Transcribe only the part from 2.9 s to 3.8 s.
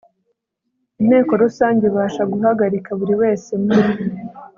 buri wese mu